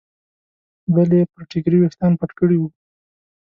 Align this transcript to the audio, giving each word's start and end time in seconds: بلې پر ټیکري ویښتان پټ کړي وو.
بلې 0.93 1.19
پر 1.31 1.41
ټیکري 1.51 1.77
ویښتان 1.79 2.11
پټ 2.19 2.31
کړي 2.39 2.57
وو. 2.59 2.67